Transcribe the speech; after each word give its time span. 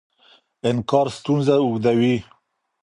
انکار 0.69 1.07
ستونزه 1.17 1.55
اوږدوي. 1.61 2.15